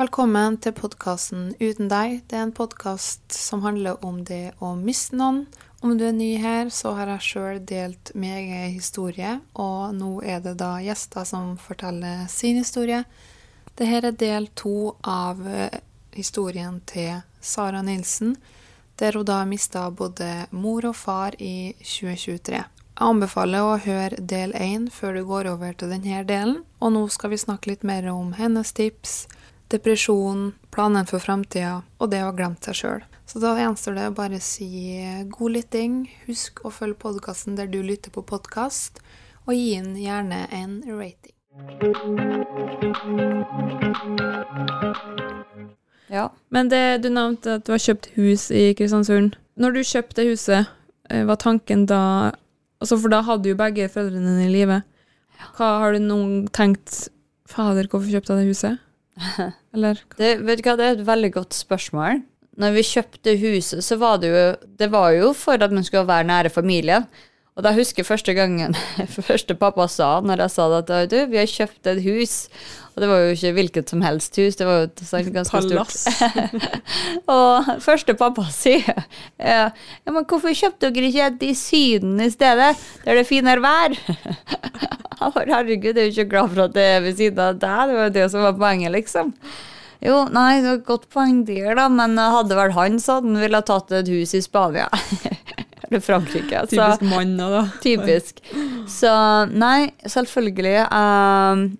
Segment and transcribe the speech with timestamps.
[0.00, 2.22] Velkommen til podkasten Uten deg.
[2.30, 5.42] Det er en podkast som handler om det å miste noen.
[5.84, 10.22] Om du er ny her, så har jeg sjøl delt min egen historie, og nå
[10.24, 13.02] er det da gjester som forteller sin historie.
[13.74, 15.82] Dette er del to av eh,
[16.16, 18.38] historien til Sara Nilsen,
[18.96, 22.56] der hun da mista både mor og far i 2023.
[22.56, 27.04] Jeg anbefaler å høre del én før du går over til denne delen, og nå
[27.12, 29.26] skal vi snakke litt mer om hennes tips,
[29.70, 33.04] depresjon, planen for framtida og det å ha glemt seg sjøl.
[33.30, 34.66] Så da gjenstår det å bare si
[35.30, 36.00] god lytting.
[36.26, 38.98] Husk å følge podkasten der du lytter på podkast,
[39.46, 41.36] og gi den gjerne en rating.
[46.10, 46.26] Ja.
[46.50, 49.38] Men det, du nevnte at du har kjøpt hus i Kristiansund.
[49.60, 50.74] Når du kjøpte huset,
[51.10, 52.02] eh, var tanken da
[52.80, 54.82] altså For da hadde jo begge foreldrene dine i live.
[55.54, 57.10] Hva Har du noen tenkt
[57.50, 58.89] Fader, hvorfor kjøpte jeg det huset?
[59.74, 62.22] Eller Det, vet du hva, det er et veldig godt spørsmål.
[62.60, 64.44] Når vi kjøpte huset, så var det jo
[64.78, 67.06] Det var jo for at man skulle være nære familien.
[67.60, 68.72] Og da husker jeg første gangen
[69.28, 72.36] første pappa sa når jeg sa at du, vi har kjøpt et hus.
[72.94, 75.60] Og det var jo ikke hvilket som helst hus, det var jo et sånt ganske
[75.68, 76.06] Palass.
[76.08, 76.78] stort.
[77.36, 78.88] og første pappa sier
[79.36, 79.68] ja,
[80.08, 82.72] men hvorfor kjøpte dere ikke et i Syden i stedet,
[83.04, 83.98] der det er finere vær?
[85.20, 87.98] Herregud, jeg er jo ikke glad for at det er ved siden av deg, det
[87.98, 89.34] var jo det som var poenget, liksom.
[90.00, 93.60] Jo, nei, det var et godt poeng der, da, men hadde vel han, sånn, ville
[93.60, 94.88] ha tatt et hus i Spania.
[95.90, 96.60] Eller Frankrike.
[96.66, 97.62] så- typisk manner, da.
[97.82, 98.40] Typisk.
[98.88, 99.10] Så
[99.50, 100.86] nei, selvfølgelig.
[100.90, 101.78] ehm,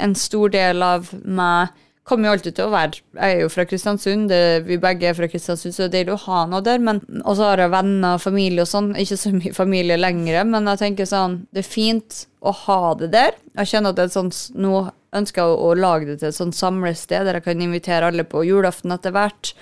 [0.00, 1.68] en stor del av meg
[2.04, 5.14] kommer jo alltid til å være Jeg er jo fra Kristiansund, det, vi begge er
[5.16, 6.78] fra Kristiansund, så det er deilig å ha noe der.
[6.78, 8.90] Men, og så har jeg venner og familie og sånn.
[9.00, 13.10] Ikke så mye familie lenger, men jeg tenker sånn Det er fint å ha det
[13.14, 13.32] der.
[13.56, 16.34] Jeg kjenner at det er sånn Nå ønsker jeg å, å lage det til et
[16.36, 19.54] sånt samlested der jeg kan invitere alle på julaften etter hvert.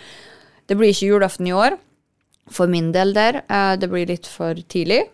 [0.67, 1.77] Det blir ikke julaften i år,
[2.51, 3.43] for min del der.
[3.49, 5.05] Eh, Det blir litt for tidlig.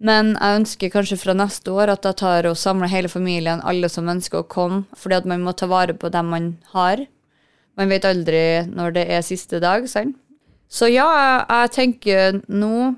[0.00, 3.88] Men jeg ønsker kanskje fra neste år at jeg tar og samler hele familien, alle
[3.90, 7.02] som ønsker å komme, fordi at man må ta vare på dem man har.
[7.76, 10.16] Man vet aldri når det er siste dag, sant?
[10.68, 11.08] Så ja,
[11.48, 12.94] jeg, tenker nå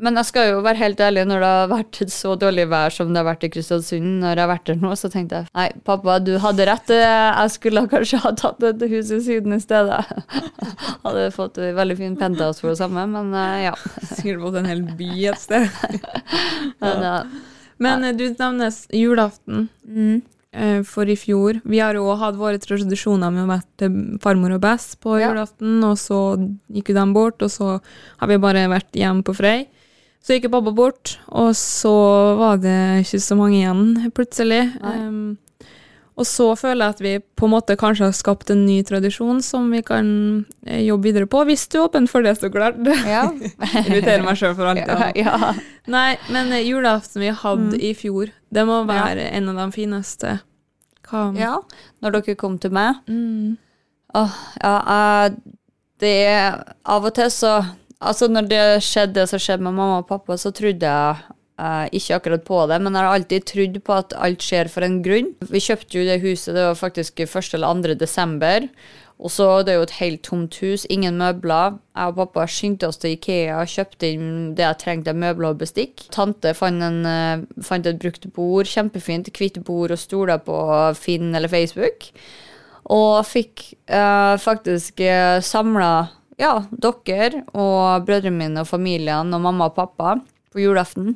[0.00, 2.94] Men jeg skal jo være helt ærlig, når det har vært et så dårlig vær
[2.94, 5.50] som det har vært i Kristiansund, når jeg har vært der nå, så tenkte jeg
[5.58, 6.92] nei, pappa, du hadde rett.
[6.96, 10.00] Jeg skulle kanskje ha tatt dette huset i Syden i stedet.
[11.04, 13.74] Hadde fått en veldig fin penthouse for det samme, men eh, ja.
[14.16, 15.68] Sikkert fått en hel by et sted.
[16.80, 17.16] Men, ja.
[17.80, 20.20] Men eh, du nevner julaften Mm.
[20.52, 21.60] eh, for i fjor.
[21.64, 23.90] Vi har jo hatt våre tradisjoner med å være
[24.22, 25.30] farmor og best på Ja.
[25.32, 26.20] julaften, og så
[26.72, 27.76] gikk jo de bort, og så
[28.20, 29.66] har vi bare vært hjemme på Frei.
[30.20, 31.92] Så gikk pappa bort, og så
[32.38, 32.76] var det
[33.06, 34.66] ikke så mange igjen plutselig.
[34.84, 35.38] Um,
[36.20, 39.38] og så føler jeg at vi på en måte kanskje har skapt en ny tradisjon
[39.40, 40.10] som vi kan
[40.66, 42.76] eh, jobbe videre på, hvis du er åpen for det, så klart.
[43.08, 43.22] Ja.
[43.86, 44.84] Inviterer meg sjøl for alt.
[44.84, 45.54] ja, ja.
[45.88, 47.80] Nei, men eh, julaften vi hadde Mm.
[47.80, 50.36] i fjor, det må være en av de fineste.
[51.08, 51.30] Hva?
[51.40, 51.56] ja.
[52.04, 53.56] Når dere kom til meg Mm.
[54.20, 55.30] Åh, ja,
[56.02, 57.54] det er Av og til så
[58.00, 62.16] Altså, når det skjedde som skjedde med mamma og pappa, så trodde jeg Uh, ikke
[62.16, 65.26] akkurat på det, men jeg har alltid trodd på at alt skjer for en grunn.
[65.44, 67.34] Vi kjøpte jo det huset, det var faktisk 1.
[67.58, 67.96] eller 2.
[68.00, 68.64] desember.
[69.20, 71.76] Og så det er jo et helt tomt hus, ingen møbler.
[71.92, 75.50] Jeg og pappa skyndte oss til Ikea og kjøpte inn det jeg trengte av møbler
[75.50, 76.06] og bestikk.
[76.14, 80.56] Tante fant, en, uh, fant et brukt bord, kjempefint, hvitt bord og stoler på
[80.96, 82.08] Finn eller Facebook.
[82.88, 85.92] Og fikk uh, faktisk uh, samla
[86.40, 90.16] ja, dere og brødrene mine og familien og mamma og pappa
[90.50, 91.14] på julaften.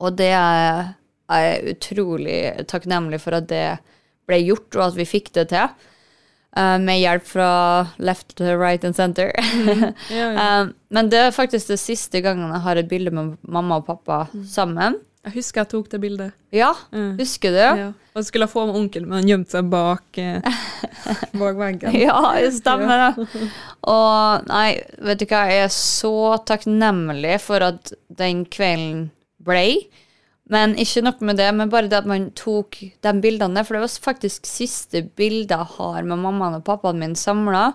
[0.00, 0.94] Og det er
[1.30, 3.64] jeg utrolig takknemlig for at det
[4.28, 5.68] ble gjort, og at vi fikk det til.
[6.56, 7.50] eh, med hjelp fra
[7.98, 9.30] left to right and center.
[10.10, 10.62] Ja, ja.
[10.62, 13.86] Eh, men det er faktisk det siste gangen jeg har et bilde med mamma og
[13.86, 14.98] pappa sammen.
[15.26, 16.32] Jeg husker jeg tok det bildet.
[16.56, 17.18] Ja, Mm.
[17.18, 17.58] husker du?
[17.60, 17.88] Ja.
[18.16, 20.40] Og skulle få med onkelen, men han gjemte seg bak, eh,
[21.36, 21.92] bak veggen.
[22.06, 23.26] Ja, det stemmer det.
[23.84, 26.14] Og nei, vet du hva, jeg er så
[26.48, 29.10] takknemlig for at den kvelden
[29.44, 29.66] ble.
[30.50, 33.62] Men ikke nok med det, men bare det at man tok de bildene.
[33.62, 37.74] For det var faktisk siste bildet jeg har med mammaen og pappaen min samla.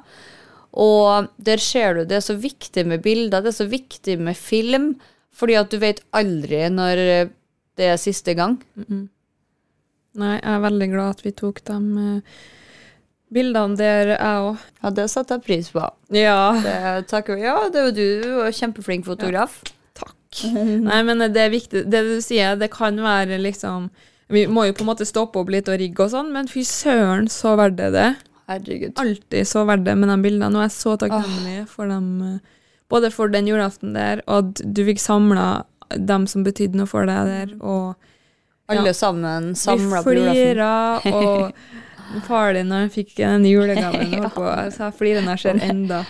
[0.75, 4.35] Og der ser du det er så viktig med bilder, det er så viktig med
[4.35, 4.95] film.
[5.35, 6.99] Fordi at du vet aldri når
[7.79, 8.57] det er siste gang.
[10.15, 12.43] Nei, jeg er veldig glad at vi tok de eh,
[13.35, 14.65] bildene der, jeg òg.
[14.81, 15.83] Ja, det setter jeg pris på.
[16.15, 16.39] Ja.
[16.63, 19.59] Det takk, Ja, det jo du, du kjempeflink fotograf.
[19.97, 20.43] Takk.
[20.55, 21.85] Nei, men det er viktig.
[21.91, 23.89] Det du sier, det kan være liksom
[24.31, 26.63] Vi må jo på en måte stoppe opp litt og rigge og sånn, men fy
[26.65, 28.07] søren, så verdt det det.
[28.49, 28.95] Herregud.
[29.01, 30.49] Alltid så verdt det med de bildene.
[30.55, 34.63] Og jeg er så takknemlig for dem, eh, både for den julaften der, og at
[34.65, 37.95] du fikk samla dem som betydde noe for deg der, og
[38.71, 40.41] Alle sammen vi samla på julaften.
[40.41, 40.71] flira,
[41.13, 41.51] og
[42.27, 44.29] far din når han fikk den julegaven, ja.
[44.33, 46.03] på, så jeg flirer når jeg ser enda.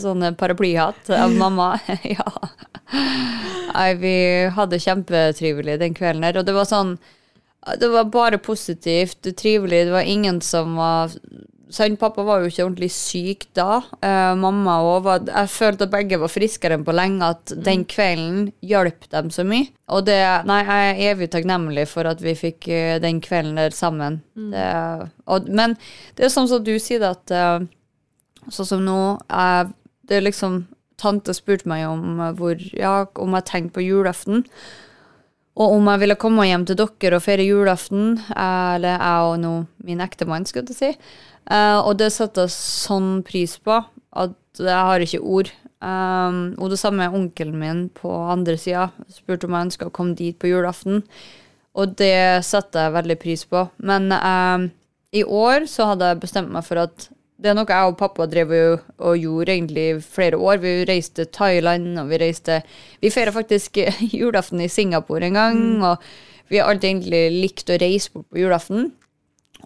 [0.00, 1.74] Sånn paraplyhatt av mamma.
[2.04, 2.26] ja.
[3.70, 4.14] Nei, vi
[4.56, 6.96] hadde kjempetrivelig den kvelden her, og det var sånn
[7.78, 9.84] Det var bare positivt, trivelig.
[9.86, 11.12] Det var ingen som var
[11.70, 13.80] Sant, pappa var jo ikke ordentlig syk da.
[14.02, 17.84] Uh, mamma òg var Jeg følte at begge var friskere enn på lenge, at den
[17.88, 19.70] kvelden hjalp dem så mye.
[19.94, 20.18] Og det
[20.50, 24.20] Nei, jeg er evig takknemlig for at vi fikk uh, den kvelden der sammen.
[24.34, 24.66] Det,
[25.30, 25.76] og, men
[26.18, 27.68] det er sånn som du sier det, at eh,
[28.50, 29.72] Sånn som nå jeg,
[30.08, 30.62] Det er liksom
[31.00, 34.46] Tante spurte meg om hvor Ja, om jeg tenkte på julaften.
[35.58, 38.20] Og om jeg ville komme hjem til dere og feire julaften.
[38.36, 39.54] Eller jeg og nå
[39.86, 41.10] min ektemann, skulle jeg si.
[41.50, 45.50] Uh, og det setter jeg sånn pris på at jeg har ikke ord.
[45.80, 48.90] Um, og det samme er onkelen min på andre sida.
[49.12, 51.02] Spurte om jeg ønska å komme dit på julaften.
[51.78, 53.64] Og det setter jeg veldig pris på.
[53.82, 54.68] Men um,
[55.16, 57.08] i år så hadde jeg bestemt meg for at
[57.40, 60.60] det er noe jeg og pappa drev og, gjorde egentlig i flere år.
[60.60, 62.60] Vi reiste til Thailand, og vi reiste
[63.00, 63.80] Vi feira faktisk
[64.20, 68.42] julaften i Singapore en gang, og vi har alltid egentlig likt å reise bort på
[68.42, 68.90] julaften.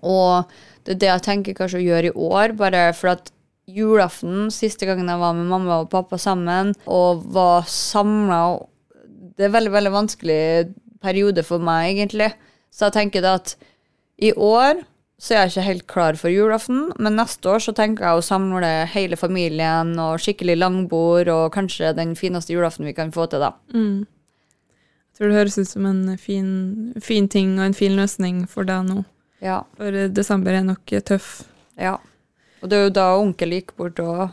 [0.05, 0.51] Og
[0.85, 3.33] det er det jeg tenker kanskje å gjøre i år, bare for at
[3.71, 8.41] julaften, siste gangen jeg var med mamma og pappa sammen, og var samla
[9.35, 10.43] Det er veldig, veldig vanskelig
[11.03, 12.31] periode for meg, egentlig.
[12.71, 13.57] Så jeg tenker da at
[14.23, 14.85] i år
[15.21, 18.25] så er jeg ikke helt klar for julaften, men neste år så tenker jeg å
[18.27, 23.41] samle hele familien og skikkelig langbord, og kanskje den fineste julaften vi kan få til,
[23.45, 23.53] da.
[25.15, 26.49] Jeg tror det høres ut som en fin,
[27.01, 29.05] fin ting og en fin løsning for deg nå.
[29.45, 29.61] Ja.
[29.79, 31.45] For eh, desember er nok eh, tøff.
[31.79, 31.97] ja.
[32.65, 34.33] Og det er jo da onkel gikk bort og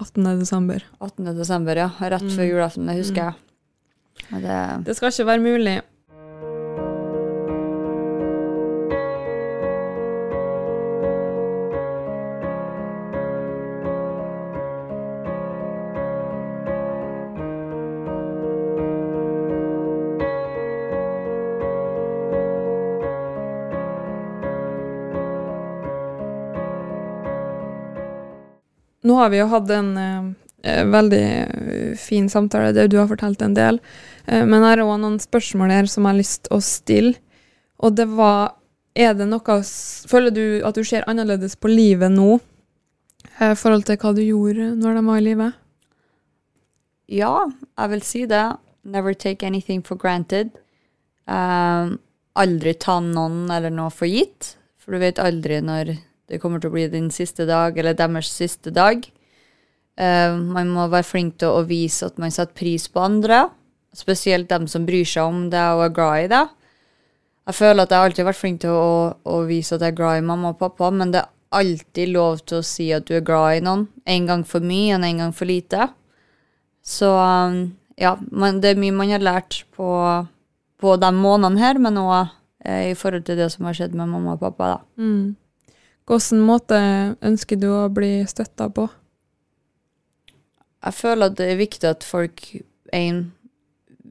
[0.00, 0.24] 18.
[0.40, 0.82] desember.
[1.04, 1.26] 18.
[1.36, 1.90] desember, ja.
[2.00, 3.34] Rett før julaften, det husker jeg.
[4.42, 5.74] Det, Det skal ikke være mulig.
[29.20, 30.28] Har vi jo hatt en eh,
[30.62, 33.80] eh, veldig eh, fin samtale der du har fortalt en del.
[34.26, 37.14] Eh, men jeg har òg noen spørsmål her som jeg har lyst til å stille.
[37.78, 38.54] Og det var
[38.98, 39.60] Er det noe
[40.10, 42.40] Føler du at du ser annerledes på livet nå
[43.38, 45.52] eh, i forhold til hva du gjorde når de var i live?
[47.08, 47.48] ja,
[47.78, 48.44] jeg vil si det.
[48.84, 50.50] Never take anything for granted.
[51.26, 51.98] Um,
[52.36, 55.96] aldri ta noen eller noe for gitt, for du vet aldri når
[56.28, 59.06] det kommer til å bli din siste dag, eller deres siste dag.
[59.98, 63.46] Uh, man må være flink til å vise at man setter pris på andre,
[63.96, 66.54] spesielt dem som bryr seg om deg og er glad i deg.
[67.48, 68.92] Jeg føler at jeg alltid har vært flink til å,
[69.24, 72.42] å vise at jeg er glad i mamma og pappa, men det er alltid lov
[72.44, 73.86] til å si at du er glad i noen.
[74.04, 75.88] En gang for mye og en gang for lite.
[76.84, 77.62] Så um,
[77.96, 79.88] ja, man, det er mye man har lært på,
[80.76, 82.14] på de månedene her, men òg
[82.64, 84.74] eh, i forhold til det som har skjedd med mamma og pappa.
[84.74, 84.78] da.
[85.00, 85.36] Mm.
[86.08, 86.78] Hvilken måte
[87.20, 88.86] ønsker du å bli støtta på?
[90.86, 92.44] Jeg føler at det er viktig at folk
[92.96, 93.26] en,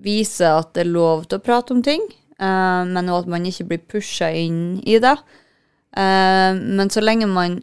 [0.06, 2.04] viser at det er lov til å prate om ting,
[2.38, 5.16] uh, men også at man ikke blir pusha inn i det.
[5.98, 7.62] Uh, men så lenge man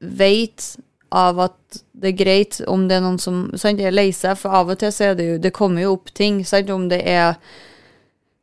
[0.00, 0.76] vet
[1.14, 4.54] av at det er greit om det er noen som sant, er lei seg, for
[4.56, 7.02] av og til så er det jo Det kommer jo opp ting, sant, om det
[7.04, 7.36] er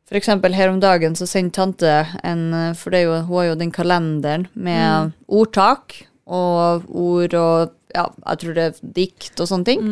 [0.08, 1.92] For eksempel her om dagen så sendte tante
[2.26, 5.94] en For det jo, hun har jo den kalenderen med ordtak
[6.26, 9.86] og ord og ja, jeg tror det er dikt og sånne ting.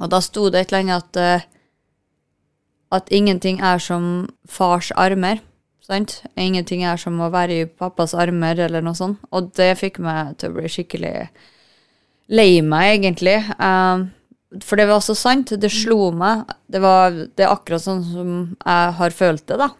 [0.00, 1.48] Og da sto det et eller annet at eh,
[2.92, 5.40] at ingenting er som fars armer.
[5.82, 6.20] Sant?
[6.36, 9.22] Ingenting er som å være i pappas armer, eller noe sånt.
[9.32, 11.14] Og det fikk meg til å bli skikkelig
[12.32, 13.38] lei meg, egentlig.
[13.56, 14.04] Eh,
[14.60, 15.54] for det var så sant.
[15.56, 16.44] Det slo meg.
[16.68, 19.70] Det, var, det er akkurat sånn som jeg har følt det, da.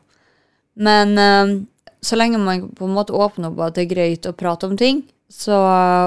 [0.80, 1.56] Men eh,
[2.02, 4.76] så lenge man på en måte åpner opp at det er greit å prate om
[4.78, 5.56] ting, så,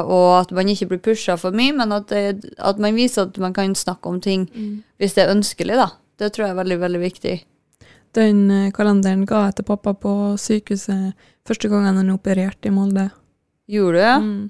[0.06, 3.40] og at man ikke blir pusha for mye, men at, det, at man viser at
[3.42, 4.46] man kan snakke om ting
[5.02, 5.90] hvis det er ønskelig, da.
[6.20, 7.36] Det tror jeg er veldig, veldig viktig.
[8.16, 11.16] Den eh, kalenderen ga jeg til pappa på sykehuset
[11.48, 13.10] første gangen han opererte i Molde.
[13.68, 14.28] Gjorde du?
[14.28, 14.44] Mm.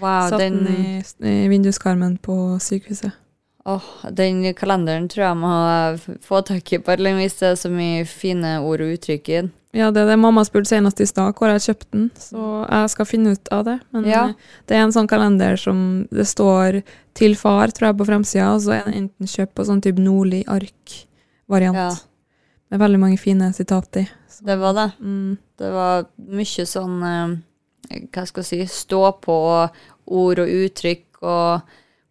[0.00, 3.14] Wow, Satt den, den i, i vinduskarmen på sykehuset.
[3.68, 3.84] Åh,
[4.16, 5.52] den kalenderen tror jeg må
[6.24, 7.38] få tak i på et eller annet vis.
[7.40, 9.52] Det er så mye fine ord og uttrykk i den.
[9.76, 12.88] Ja, det er det mamma spurte senest i stad, hvor jeg kjøpte den, så jeg
[12.94, 13.74] skal finne ut av det.
[13.92, 14.22] Men Ja.
[14.30, 14.34] eh,
[14.66, 16.82] det er en sånn kalender som det står
[17.14, 19.98] 'til far', tror jeg, på fremsida, og så er det enten kjøpt på sånn type
[20.00, 21.76] nordlig ark-variant.
[21.76, 21.90] Ja.
[22.70, 24.08] Det er veldig mange fine sitat i.
[24.28, 24.92] Så, Det var det.
[25.00, 27.36] mm, Det var mye sånn eh,
[28.12, 29.70] Hva skal jeg si Stå på
[30.06, 31.62] ord og uttrykk og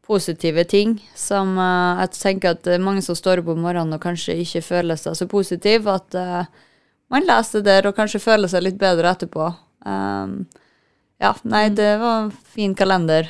[0.08, 3.98] positive ting som uh, jeg tenker at det er mange som står opp om morgenen
[3.98, 6.46] og kanskje ikke føler seg så positiv, at uh,
[7.14, 9.52] man leser der og kanskje føler seg litt bedre etterpå.
[9.88, 10.40] Um,
[11.22, 13.30] ja, nei, det var en fin kalender.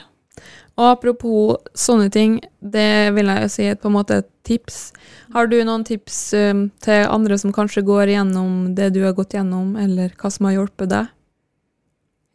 [0.78, 4.92] Og apropos sånne ting, det vil jeg jo si er på en måte et tips.
[5.34, 9.34] Har du noen tips um, til andre som kanskje går gjennom det du har gått
[9.38, 11.14] gjennom, eller hva som har hjulpet deg?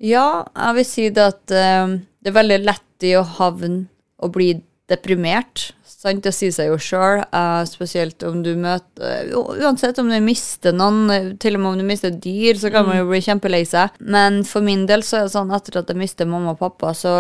[0.03, 3.87] Ja, jeg vil si det at um, det er veldig lett i å havne
[4.23, 4.55] og bli
[4.91, 5.71] deprimert.
[5.87, 6.25] Sant?
[6.25, 7.23] Det sier seg jo sjøl,
[7.71, 11.83] spesielt om du møter uh, Uansett om du mister noen, eh, til og med om
[11.83, 13.95] du mister dyr, så kan man jo bli kjempelei seg.
[14.03, 16.91] Men for min del så er det sånn etter at jeg mister mamma og pappa,
[16.99, 17.15] så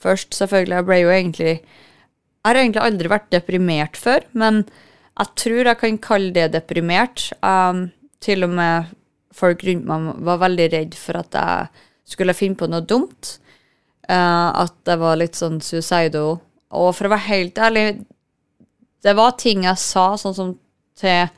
[0.00, 4.62] først selvfølgelig Jeg ble jo egentlig Jeg har egentlig aldri vært deprimert før, men
[5.20, 7.26] jeg tror jeg kan kalle det deprimert.
[7.44, 7.90] Um,
[8.22, 8.94] til og med
[9.36, 13.39] folk rundt meg var veldig redd for at jeg skulle finne på noe dumt.
[14.10, 16.40] Eh, at jeg var litt sånn suicidal.
[16.74, 17.86] Og for å være helt ærlig,
[19.04, 20.52] det var ting jeg sa, sånn som
[20.98, 21.30] til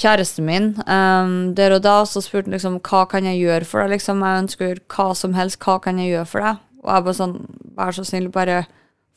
[0.00, 0.72] kjæresten min.
[0.86, 3.96] Um, der og da så spurte han liksom hva kan jeg gjøre for deg.
[3.96, 5.60] Liksom, jeg ønsker hva som helst.
[5.62, 6.62] Hva kan jeg gjøre for deg?
[6.80, 7.34] Og jeg bare sånn,
[7.76, 8.62] vær så snill, bare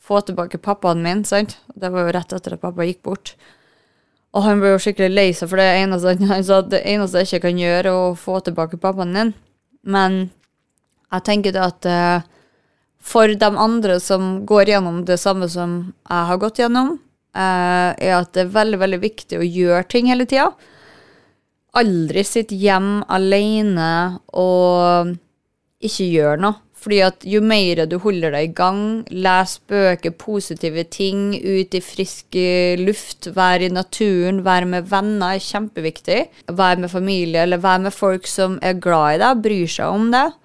[0.04, 1.24] få tilbake pappaen min.
[1.24, 1.56] sant?
[1.72, 3.36] Det var jo rett etter at pappa gikk bort.
[4.34, 7.30] Og han ble jo skikkelig lei seg for det eneste han sa det eneste jeg
[7.30, 9.34] ikke kan gjøre, er å få tilbake pappaen din.
[9.86, 10.24] Men
[11.14, 12.30] jeg tenker det at eh,
[13.04, 15.76] for de andre som går gjennom det samme som
[16.08, 16.96] jeg har gått gjennom,
[17.36, 20.50] eh, er at det er veldig, veldig viktig å gjøre ting hele tida.
[21.76, 25.16] Aldri sitte hjem alene og
[25.84, 26.60] ikke gjøre noe.
[26.84, 31.80] Fordi at jo mer du holder deg i gang, les bøker, positive ting, ut i
[31.80, 32.36] frisk
[32.76, 36.18] luft, vær i naturen, vær med venner er kjempeviktig.
[36.52, 40.10] Vær med familie, eller vær med folk som er glad i deg, bryr seg om
[40.12, 40.36] deg.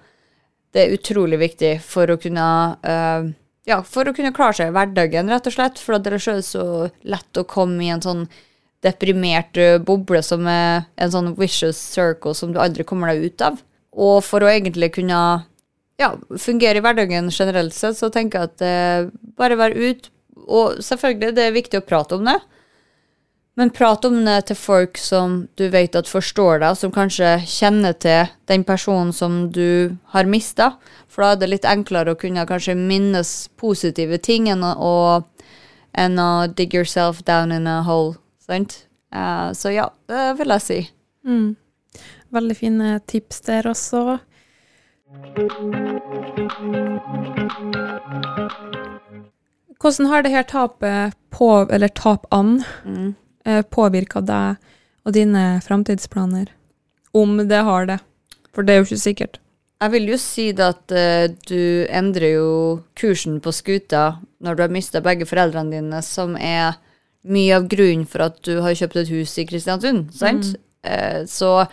[0.70, 2.46] Det er utrolig viktig for å kunne
[2.84, 3.30] uh,
[3.68, 5.80] ja, for å kunne klare seg i hverdagen, rett og slett.
[5.82, 6.64] For ellers er det så
[7.06, 8.24] lett å komme i en sånn
[8.84, 13.44] deprimert eh, boble som er en sånn vicious circle som du aldri kommer deg ut
[13.44, 13.60] av.
[13.92, 15.18] Og for å egentlig kunne
[16.00, 20.08] ja, fungere i hverdagen generelt sett, så tenker jeg at eh, bare vær ut.
[20.50, 22.38] Og selvfølgelig, det er viktig å prate om det.
[23.58, 27.96] Men prat om det til folk som du vet at forstår deg, som kanskje kjenner
[27.98, 30.72] til den personen som du har mista.
[31.10, 34.94] For da er det litt enklere å kunne kanskje minnes positive ting enn å,
[35.98, 38.14] enn å dig yourself down in a hole.
[38.40, 38.84] Sant?
[39.14, 40.80] Uh, så ja, det vil jeg si.
[41.26, 41.56] Mm.
[42.30, 44.20] Veldig fine tips der også.
[49.80, 53.16] Hvordan har det her tapet på, eller tapene Mm.
[53.44, 54.60] Eh, påvirka deg
[55.06, 56.50] og dine framtidsplaner?
[57.16, 58.00] Om det har det.
[58.54, 59.40] For det er jo ikke sikkert.
[59.80, 62.48] Jeg vil jo si at uh, du endrer jo
[62.98, 66.76] kursen på skuta når du har mista begge foreldrene dine, som er
[67.28, 70.54] mye av grunnen for at du har kjøpt et hus i Kristiansund, sant?
[70.80, 71.66] Eh, så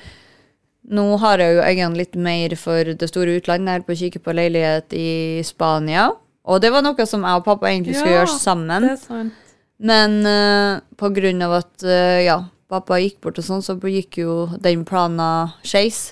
[0.91, 4.21] nå har jeg jo øynene litt mer for det store utlandet her på å kikke
[4.23, 5.09] på leilighet i
[5.47, 6.09] Spania.
[6.47, 8.87] Og det var noe som jeg og pappa egentlig skulle Ja, gjøre sammen.
[8.87, 9.43] Det er sant.
[9.77, 12.41] Men uh, på grunn av at uh, ja,
[12.71, 16.11] pappa gikk bort og sånn, så gikk jo den planen skeis.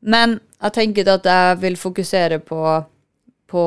[0.00, 2.60] Men jeg tenker at jeg vil fokusere på,
[3.52, 3.64] på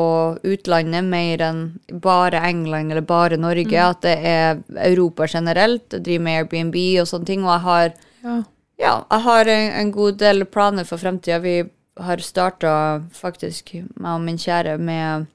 [0.48, 1.64] utlandet mer enn
[2.02, 3.84] bare England eller bare Norge.
[3.86, 5.92] At det er Europa generelt.
[5.94, 7.46] Jeg driver med Airbnb og sånne ting.
[7.46, 7.92] Og jeg har
[8.24, 8.40] Ja.
[8.80, 11.42] Ja, jeg har en, en god del planer for fremtida.
[11.44, 11.64] Vi
[12.00, 15.28] har starta faktisk, meg og min kjære, med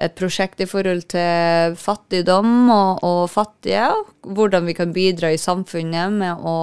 [0.00, 3.90] et prosjekt i forhold til fattigdom og, og fattige.
[4.24, 6.58] Hvordan vi kan bidra i samfunnet med å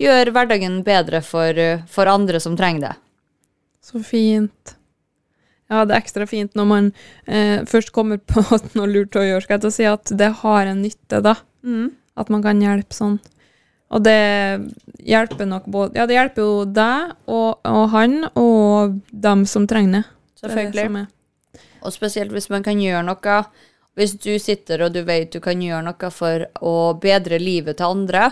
[0.00, 1.58] gjøre hverdagen bedre for,
[1.90, 2.94] for andre som trenger det.
[3.82, 4.76] Så fint.
[5.72, 6.88] Ja, det er ekstra fint når man
[7.24, 8.44] eh, først kommer på
[8.76, 11.36] noe lurt å gjøre, skal jeg til å si at det har en nytte, da.
[12.18, 13.18] At man kan hjelpe sånn.
[13.92, 14.18] Og det
[15.04, 19.98] hjelper nok både Ja, det hjelper jo deg og, og han og dem som trenger
[19.98, 20.04] det.
[20.42, 21.10] Det er det som er.
[21.82, 23.36] Og spesielt hvis man kan gjøre noe
[23.98, 27.92] Hvis du sitter og du vet du kan gjøre noe for å bedre livet til
[27.92, 28.30] andre,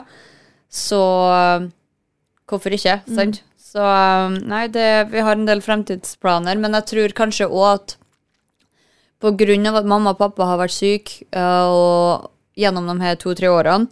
[0.72, 1.66] så øh,
[2.48, 3.42] hvorfor ikke, sant?
[3.60, 7.96] Så øh, nei, det, vi har en del fremtidsplaner, men jeg tror kanskje òg at
[9.20, 13.20] på grunn av at mamma og pappa har vært syke øh, og gjennom de her
[13.20, 13.90] to-tre årene,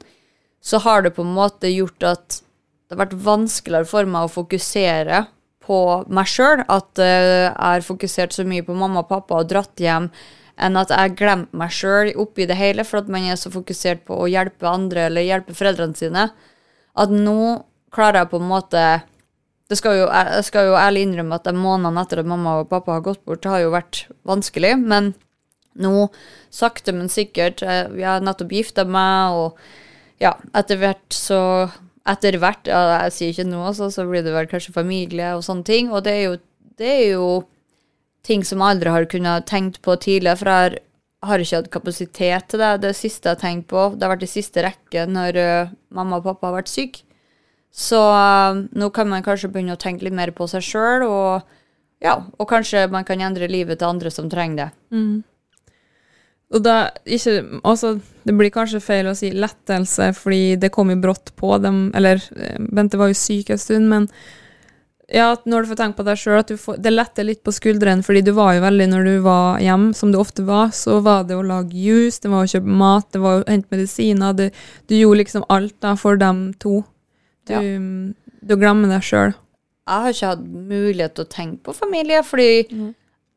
[0.65, 4.33] så har det på en måte gjort at det har vært vanskeligere for meg å
[4.33, 5.27] fokusere
[5.69, 6.65] på meg sjøl.
[6.67, 10.11] At eh, jeg har fokusert så mye på mamma og pappa og dratt hjem,
[10.59, 14.03] enn at jeg glemte meg sjøl oppi det hele, for at man er så fokusert
[14.09, 16.29] på å hjelpe andre eller hjelpe foreldrene sine.
[16.99, 17.39] At nå
[17.95, 18.83] klarer jeg på en måte
[19.69, 22.71] det skal jo, Jeg skal jo ærlig innrømme at de månedene etter at mamma og
[22.71, 25.13] pappa har gått bort, har jo vært vanskelig, men
[25.79, 26.09] nå,
[26.51, 31.41] sakte, men sikkert eh, Vi har nettopp gifta meg, og ja, etter hvert så
[32.09, 35.67] Etter hvert, jeg sier ikke nå, altså, så blir det vel kanskje familie og sånne
[35.69, 35.91] ting.
[35.93, 36.37] Og det er jo,
[36.81, 37.31] det er jo
[38.27, 40.79] ting som jeg aldri har kunnet tenkt på tidligere, for jeg har,
[41.29, 42.73] har ikke hatt kapasitet til det.
[42.85, 46.21] Det siste jeg har tenkt på, det har vært i siste rekke når uh, mamma
[46.21, 47.05] og pappa har vært syke.
[47.75, 51.59] Så uh, nå kan man kanskje begynne å tenke litt mer på seg sjøl, og,
[52.05, 54.71] ja, og kanskje man kan endre livet til andre som trenger det.
[56.55, 60.97] Og da, ikke, også, det blir kanskje feil å si lettelse, fordi det kom jo
[61.03, 64.07] brått på dem, eller eh, Bente var jo syk en stund, men
[65.13, 67.53] ja, når du får tenke på deg sjøl, at du får, det letter litt på
[67.57, 70.99] skuldrene, fordi du var jo veldig, når du var hjemme, som du ofte var, så
[71.05, 74.37] var det å lage juice, det var å kjøpe mat, det var å hente medisiner,
[74.37, 74.51] det,
[74.89, 76.83] du gjorde liksom alt da for dem to.
[77.49, 77.61] Du, Ja.
[78.45, 79.33] du glemmer deg sjøl.
[79.89, 82.51] Jeg har ikke hatt mulighet til å tenke på familie, fordi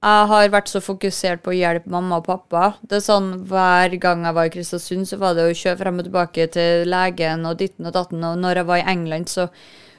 [0.01, 2.73] jeg har vært så fokusert på å hjelpe mamma og pappa.
[2.81, 5.99] Det er sånn Hver gang jeg var i Kristiansund, så var det å kjøre frem
[6.01, 8.23] og tilbake til legen og ditten og datten.
[8.25, 9.43] Og når jeg var i England, så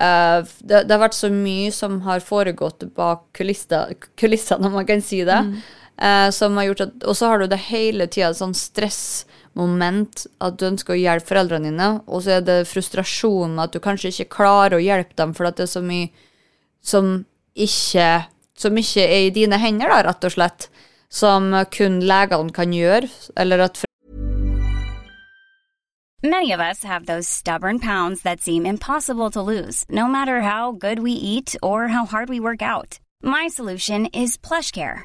[0.00, 5.02] Eh, det, det har vært så mye som har foregått bak kulissene, om man kan
[5.02, 5.38] si det.
[6.02, 10.26] eh, som har gjort at, Og så har du det hele tida sånn sånn stressmoment
[10.40, 14.10] at du ønsker å hjelpe foreldrene dine, og så er det frustrasjonen at du kanskje
[14.10, 16.10] ikke klarer å hjelpe dem, for det er så mye
[16.82, 17.24] som
[17.56, 20.68] ikke, som ikke er i dine hender, da, rett og slett.
[21.08, 23.84] Som kun legene kan gjøre, eller at
[26.24, 30.72] Many of us have those stubborn pounds that seem impossible to lose, no matter how
[30.72, 32.98] good we eat or how hard we work out.
[33.22, 35.04] My solution is PlushCare.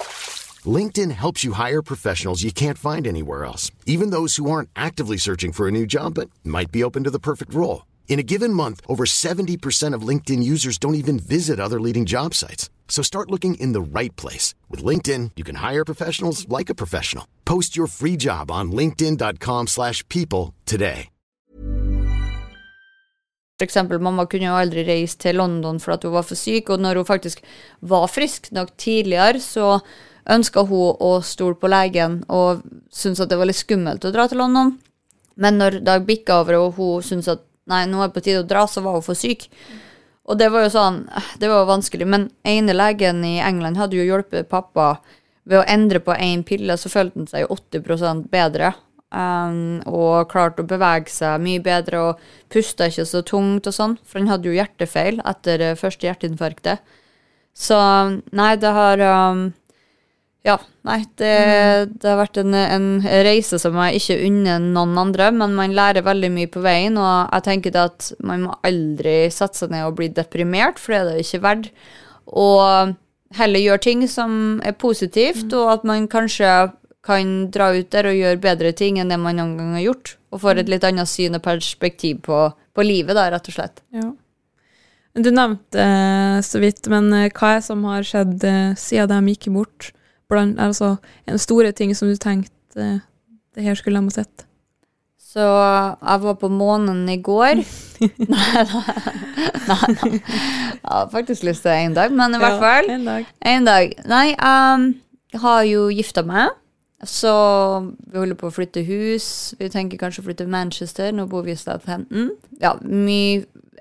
[0.67, 5.17] LinkedIn helps you hire professionals you can't find anywhere else, even those who aren't actively
[5.17, 7.87] searching for a new job but might be open to the perfect role.
[8.07, 12.35] In a given month, over 70% of LinkedIn users don't even visit other leading job
[12.35, 12.69] sites.
[12.89, 14.53] So start looking in the right place.
[14.69, 17.25] With LinkedIn, you can hire professionals like a professional.
[17.45, 21.07] Post your free job on linkedin.com/people slash people today.
[23.61, 26.69] For eksempel, mamma kunne jo aldri reise til London for at hun var for syk,
[26.69, 27.43] og når hun faktisk
[27.81, 29.79] var frisk nok tidligere, så
[30.29, 32.61] ønska hun å stole på legen og
[32.93, 34.75] syntes at det var litt skummelt å dra til London.
[35.41, 38.43] Men når Dag bikka over og hun syntes at nei, nå er det på tide
[38.43, 39.47] å dra, så var hun for syk.
[40.29, 41.01] Og det var jo sånn,
[41.41, 42.07] det var vanskelig.
[42.07, 44.95] Men ene legen i England hadde jo hjulpet pappa
[45.49, 48.73] ved å endre på én pille, så følte han seg jo 80 bedre.
[49.11, 52.21] Um, og klarte å bevege seg mye bedre og
[52.53, 56.79] pusta ikke så tungt og sånn, for han hadde jo hjertefeil etter første hjerteinfarktet.
[57.51, 57.75] Så
[58.31, 59.49] nei, det har um,
[60.41, 60.55] Ja,
[60.87, 61.33] nei, det,
[62.01, 62.87] det har vært en, en
[63.27, 67.29] reise som jeg ikke unner noen andre, men man lærer veldig mye på veien, og
[67.29, 71.01] jeg tenker det at man må aldri sette seg ned og bli deprimert, for det
[71.01, 71.69] er det ikke verdt.
[72.41, 72.95] Og
[73.37, 74.33] heller gjøre ting som
[74.65, 76.71] er positivt, og at man kanskje
[77.05, 80.15] kan dra ut der og gjøre bedre ting enn det man noen gang har gjort.
[80.33, 83.81] Og får et litt annet syn og perspektiv på, på livet, da, rett og slett.
[83.93, 84.09] Ja.
[85.21, 89.11] Du nevnte eh, så vidt, men eh, hva er det som har skjedd eh, siden
[89.11, 89.91] de gikk bort?
[90.31, 90.95] Blant, altså,
[91.27, 93.01] en store ting som du tenkte
[93.51, 94.45] det her skulle de ha sett?
[95.31, 97.61] Så jeg var på månen i går.
[98.33, 100.09] nei, nei, nei.
[100.11, 102.89] Jeg har faktisk lyst til en dag, men i hvert fall.
[102.89, 103.29] Ja, en dag.
[103.53, 103.93] En dag.
[104.11, 104.89] Nei, um,
[105.31, 106.51] jeg har jo gifta meg.
[107.07, 107.31] Så
[108.11, 109.55] vi holder på å flytte hus.
[109.57, 111.15] Vi tenker kanskje å flytte til Manchester.
[111.15, 112.33] Nå bor vi i Southampton.
[112.61, 112.75] Ja,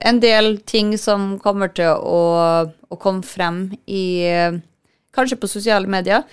[0.01, 2.21] En del ting som kommer til å,
[2.71, 4.25] å komme frem i
[5.15, 6.27] Kanskje på sosiale medier.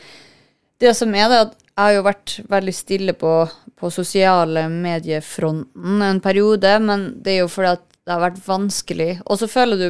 [0.77, 3.31] Det som er det, at jeg har jo vært veldig stille på,
[3.77, 9.09] på sosiale mediefronten en periode, men det er jo fordi at det har vært vanskelig.
[9.25, 9.87] Og så føler du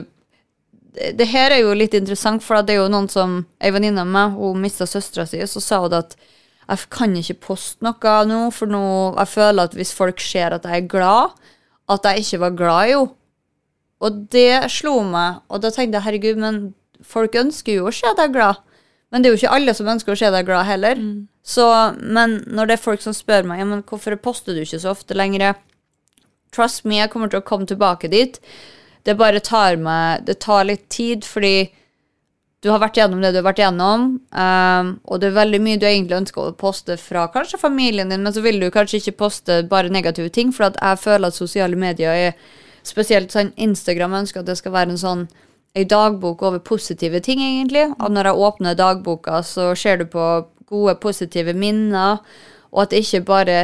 [0.97, 4.01] det, det her er jo litt interessant, for det er jo noen som Ei venninne
[4.01, 6.17] av meg hun mista søstera si, så sa hun at
[6.67, 10.65] jeg kan ikke poste noe nå, for nå jeg føler at hvis folk ser at
[10.67, 11.37] jeg er glad,
[11.87, 13.13] at jeg ikke var glad i henne.
[13.97, 16.57] Og det slo meg, og da tenkte jeg herregud, men
[17.01, 18.59] folk ønsker jo å se er glad.
[19.11, 20.99] Men det er jo ikke alle som ønsker å se deg glad heller.
[21.47, 21.65] Så,
[22.01, 24.91] men når det er folk som spør meg ja, men hvorfor poster du ikke så
[24.91, 25.55] ofte lenger,
[26.55, 28.39] trust me, jeg kommer til å komme tilbake dit.
[29.07, 31.69] Det bare tar meg Det tar litt tid, fordi
[32.65, 35.77] du har vært gjennom det du har vært gjennom, um, og det er veldig mye
[35.77, 39.19] du egentlig ønsker å poste fra kanskje familien din, men så vil du kanskje ikke
[39.19, 42.55] poste bare negative ting, for jeg føler at sosiale medier er
[42.87, 45.23] spesielt sånn Instagram ønsker at det skal være en sånn
[45.75, 47.87] ei dagbok over positive ting, egentlig.
[47.99, 50.27] Og når jeg åpner dagboka, så ser du på
[50.67, 52.23] gode, positive minner,
[52.71, 53.59] og at det ikke bare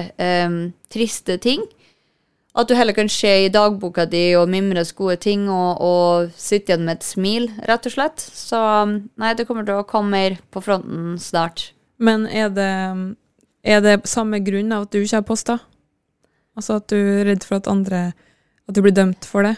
[0.46, 1.64] um, triste ting.
[2.54, 6.72] At du heller kan se i dagboka di og mimres gode ting og, og sitte
[6.72, 8.22] igjen med et smil, rett og slett.
[8.22, 11.72] Så nei, det kommer til å komme mer på fronten snart.
[11.98, 12.74] Men er det,
[13.66, 15.58] er det samme grunn av at du ikke har posta?
[16.54, 18.12] Altså at du er redd for at andre
[18.70, 19.58] At du blir dømt for det?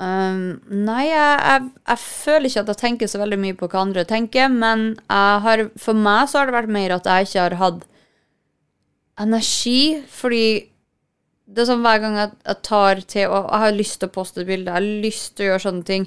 [0.00, 3.84] Um, nei, jeg, jeg, jeg føler ikke at jeg tenker så veldig mye på hva
[3.84, 7.58] andre tenker, men har, for meg så har det vært mer at jeg ikke har
[7.60, 7.84] hatt
[9.22, 10.44] energi, fordi
[11.52, 14.14] det er sånn hver gang jeg, jeg tar til og Jeg har lyst til å
[14.14, 16.06] poste et bilde, jeg har lyst til å gjøre sånne ting.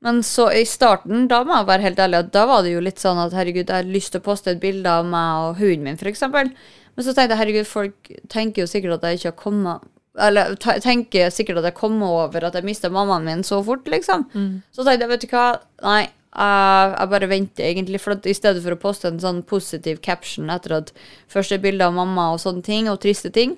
[0.00, 3.02] Men så i starten, da må jeg være helt ærlig, da var det jo litt
[3.02, 5.90] sånn at herregud, jeg har lyst til å poste et bilde av meg og hunden
[5.90, 6.22] min, f.eks.
[6.30, 9.90] Men så tenkte jeg herregud, folk tenker jo sikkert at jeg ikke har kommet
[10.20, 14.26] Eller tenker sikkert at jeg kom over at jeg mista mammaen min så fort, liksom.
[14.72, 15.44] Så tenkte jeg, vet du hva,
[15.86, 16.02] nei.
[16.30, 17.98] Jeg, jeg bare venter, egentlig.
[17.98, 20.92] For i stedet for å poste en sånn positiv caption etter at
[21.32, 23.56] først er bilde av mamma og sånne ting, og triste ting,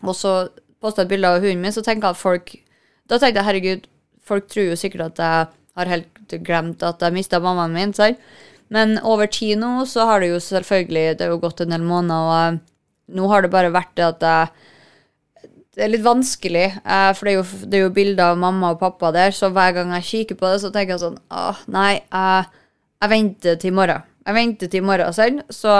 [0.00, 0.32] og så
[0.80, 2.54] posta et bilde av hunden min, så tenker jeg at folk
[3.08, 3.86] Da tenkte jeg herregud,
[4.24, 5.46] folk tror jo sikkert at jeg
[5.80, 7.94] har helt glemt at jeg mista mammaen min.
[7.96, 8.20] Sant?
[8.68, 11.84] Men over tid nå så har det jo selvfølgelig Det har jo gått en del
[11.88, 12.58] måneder, og eh,
[13.16, 14.66] nå har det bare vært det at jeg
[15.78, 18.72] det er litt vanskelig, eh, for det er, jo, det er jo bilder av mamma
[18.74, 21.60] og pappa der, så hver gang jeg kikker på det, så tenker jeg sånn Åh,
[21.70, 22.48] nei, jeg,
[22.98, 24.08] jeg venter til i morgen.
[24.26, 25.54] Jeg venter til i morgen, sant?
[25.54, 25.76] Så,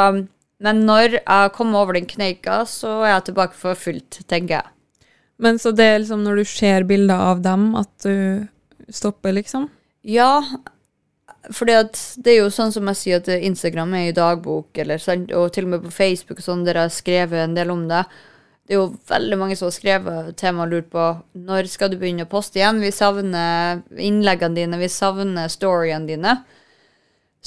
[0.63, 4.71] men når jeg kommer over den kneika, så er jeg tilbake for fullt, tenker jeg.
[5.43, 8.47] Men så det er liksom når du ser bilder av dem, at du
[8.95, 9.67] stopper, liksom?
[10.07, 10.39] Ja,
[11.55, 15.03] fordi at det er jo sånn som jeg sier at Instagram er i dagbok, eller,
[15.35, 17.89] og til og med på Facebook og sånn, der jeg har skrevet en del om
[17.91, 18.07] det.
[18.69, 21.05] Det er jo veldig mange som har skrevet til meg og lurt på
[21.49, 22.83] når skal du begynne å poste igjen.
[22.85, 26.35] Vi savner innleggene dine, vi savner storyene dine.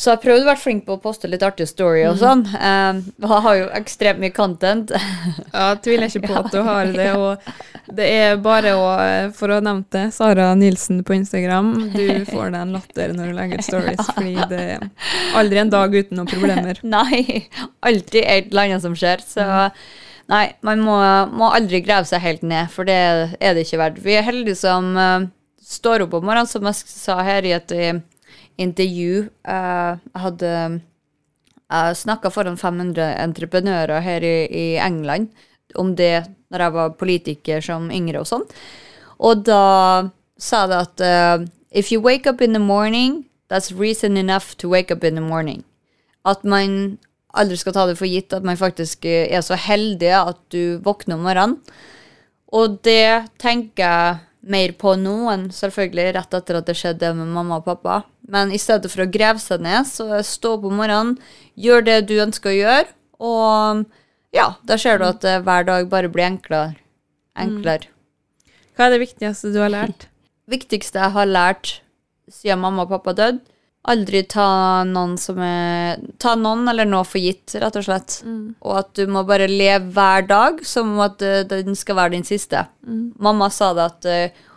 [0.02, 2.42] Så jeg prøvde å være flink på å poste litt artige story og sånn.
[2.56, 4.94] Um, jeg har jo ekstremt mye content.
[5.52, 7.08] Ja, jeg tviler ikke på at du har det.
[7.20, 8.86] Og det er bare å,
[9.36, 11.74] for å ha nevnt det, Sara Nilsen på Instagram.
[11.94, 14.88] Du får deg en latter når du legger ut stories, fordi det er
[15.38, 16.80] aldri en dag uten noen problemer.
[16.88, 17.44] Nei,
[17.86, 19.22] alltid et eller annet som skjer.
[19.28, 19.46] Så
[20.32, 20.98] nei, man må,
[21.36, 24.02] må aldri grave seg helt ned, for det er det ikke verdt.
[24.06, 25.28] Vi er heldige som uh,
[25.62, 28.00] står opp om morgenen, som jeg sa her i et eh,
[28.62, 29.28] intervju.
[29.48, 30.54] uh, jeg hadde
[31.72, 35.32] uh, snakka foran 500 entreprenører her i, i England
[35.80, 38.48] om det når jeg var politiker som yngre og sånn.
[39.24, 40.10] Og da
[40.42, 44.68] sa det at uh, if you wake up in the morning, that's reason enough to
[44.68, 45.64] wake up in the morning.
[46.26, 47.00] At man
[47.38, 50.82] aldri skal ta det for gitt at man faktisk eh, er så heldig at du
[50.84, 51.58] våkner om morgenen.
[52.52, 54.20] Og det tenker jeg
[54.52, 58.02] mer på nå enn selvfølgelig rett etter at det skjedde med mamma og pappa.
[58.32, 61.16] Men i stedet for å grave seg ned, så stå opp om morgenen,
[61.56, 62.92] gjør det du ønsker å gjøre,
[63.22, 63.86] og
[64.36, 66.76] ja, da ser du at eh, hver dag bare blir enklere.
[67.40, 67.92] enklere.
[68.76, 70.08] Hva er det viktigste du har lært?
[70.52, 71.78] viktigste jeg har lært
[72.32, 73.42] siden mamma og pappa døde,
[73.90, 78.20] aldri ta noen som er Ta noen eller noe for gitt, rett og slett.
[78.62, 82.16] Og at du må bare leve hver dag som om at eh, den skal være
[82.16, 82.68] din siste.
[83.22, 84.48] Mamma sa det at uh,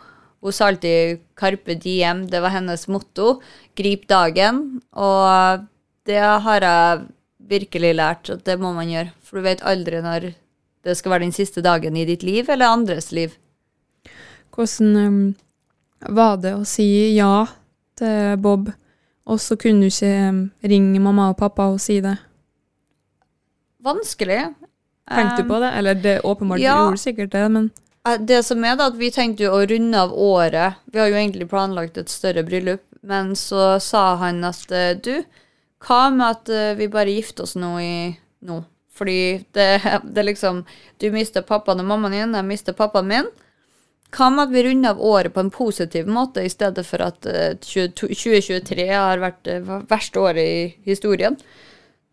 [0.45, 3.41] hun sa alltid 'carpe diem', det var hennes motto.
[3.75, 4.81] Grip dagen.
[4.93, 5.65] Og
[6.05, 7.07] det har jeg
[7.49, 9.11] virkelig lært at det må man gjøre.
[9.23, 10.33] For du vet aldri når
[10.85, 13.33] det skal være den siste dagen i ditt liv eller andres liv.
[14.53, 15.35] Hvordan um,
[16.13, 17.47] var det å si ja
[17.97, 18.69] til Bob,
[19.25, 22.17] og så kunne du ikke ringe mamma og pappa og si det?
[23.85, 24.43] Vanskelig.
[25.09, 25.71] Tenkte du på det?
[25.77, 26.77] Eller det åpenbart ja.
[26.81, 27.71] gjorde sikkert det, men
[28.07, 30.81] Eh, Det som er da, at vi tenkte jo å runde av året.
[30.91, 35.23] Vi har jo egentlig planlagt et større bryllup, men så sa han at eh, du,
[35.85, 37.95] hva med at eh, vi bare gifter oss nå i
[38.45, 38.61] nå?
[38.95, 39.81] Fordi det,
[40.15, 40.63] det liksom
[41.01, 43.33] Du mister pappaen og mammaen din, jeg mister pappaen min.
[44.15, 47.25] Hva med at vi runder av året på en positiv måte, i stedet for at
[47.27, 49.57] eh, 22 2023 har vært det
[49.89, 51.35] verste året i historien?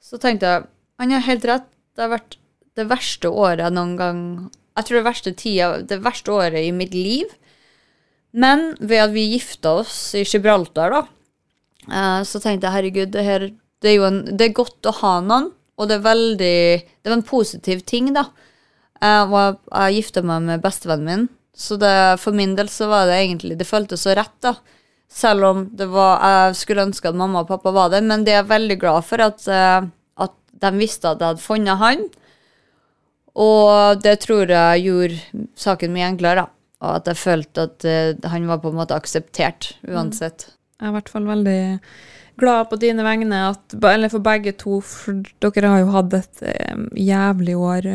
[0.03, 0.65] Så tenkte jeg
[1.03, 1.69] han har helt rett.
[1.95, 2.37] Det har vært
[2.79, 4.21] det verste året noen gang
[4.73, 7.29] Jeg tror det verste tida, det verste året i mitt liv.
[8.33, 11.03] Men ved at vi gifta oss i Gibraltar, da,
[11.93, 13.45] eh, så tenkte jeg herregud, det, her,
[13.85, 16.57] det er jo en, det er godt å ha noen, og det er veldig
[17.03, 18.25] Det var en positiv ting, da.
[19.03, 22.89] Eh, og jeg, jeg gifta meg med bestevennen min, så det, for min del så
[22.89, 24.55] var det egentlig Det føltes så rett, da.
[25.13, 28.33] Selv om det var, jeg skulle ønske at mamma og pappa var der, men det
[28.33, 29.85] er jeg veldig glad for at, eh,
[30.25, 30.33] at
[30.65, 32.07] de visste at jeg hadde funnet han.
[33.37, 36.49] Og det tror jeg gjorde saken mye enklere, da.
[36.83, 40.49] Og at jeg følte at eh, han var på en måte akseptert uansett.
[40.81, 41.61] jeg er i hvert fall veldig
[42.41, 46.45] glad på dine vegne, at, eller for begge to, for dere har jo hatt et
[46.97, 47.93] jævlig år.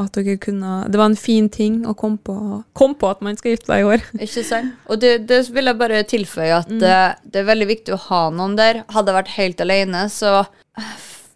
[0.00, 2.34] At dere kunne Det var en fin ting å komme på,
[2.72, 4.04] kom på at man skal gifte seg i år.
[4.24, 4.76] Ikke sant?
[4.88, 8.22] Og det, det vil jeg bare tilføye at eh, det er veldig viktig å ha
[8.32, 8.82] noen der.
[8.92, 10.46] Hadde jeg vært helt alene, så,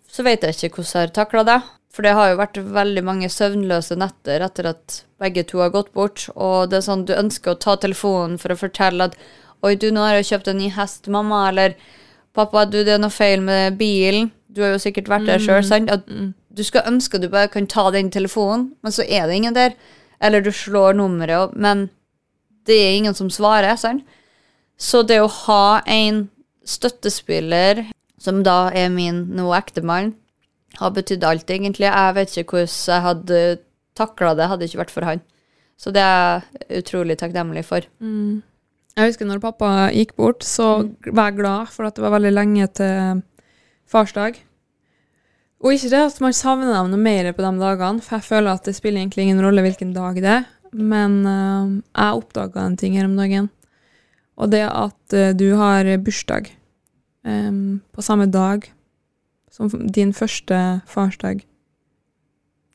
[0.08, 1.58] så vet jeg ikke hvordan jeg har takla det.
[1.96, 5.92] For det har jo vært veldig mange søvnløse netter etter at begge to har gått
[5.96, 6.26] bort.
[6.36, 9.20] Og det er sånn, du ønsker å ta telefonen for å fortelle at
[9.64, 11.46] Oi, du, nå har jeg kjøpt en ny hest, mamma.
[11.48, 11.72] Eller
[12.36, 14.28] pappa, du, det er noe feil med bilen.
[14.52, 15.90] Du har jo sikkert vært der sjøl, sant?
[15.90, 16.04] At
[16.56, 19.76] du skal ønske du bare kan ta den telefonen, men så er det ingen der.
[20.24, 21.88] Eller du slår nummeret, opp, men
[22.66, 24.06] det er ingen som svarer, sant?
[24.80, 26.26] Så det å ha en
[26.66, 27.84] støttespiller,
[28.20, 30.14] som da er min nå ektemann,
[30.80, 31.86] har betydd alt, egentlig.
[31.88, 33.40] Jeg vet ikke hvordan jeg hadde
[33.96, 35.22] takla det, hadde det ikke vært for han.
[35.80, 37.84] Så det er jeg utrolig takknemlig for.
[38.96, 42.32] Jeg husker når pappa gikk bort, så var jeg glad for at det var veldig
[42.32, 43.22] lenge til
[43.92, 44.40] farsdag.
[45.64, 48.52] Og ikke det at man savner dem noe mer på de dagene, for jeg føler
[48.52, 50.46] at det spiller egentlig ingen rolle hvilken dag det er.
[50.76, 53.48] Men uh, jeg oppdaga en ting her om dagen,
[54.36, 56.50] og det at uh, du har bursdag
[57.24, 58.68] um, på samme dag
[59.50, 60.58] som din første
[60.90, 61.40] farsdag.